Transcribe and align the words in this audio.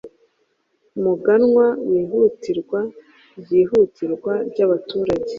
Muganwa 1.03 1.67
wihutirwa 1.89 2.79
ryihutirwa 3.41 4.33
ryabaturage 4.49 5.29